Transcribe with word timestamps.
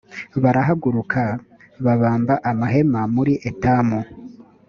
barahahaguruka 0.43 1.21
babamba 1.85 2.33
amahema 2.49 3.01
muri 3.15 3.33
etamu 3.49 3.99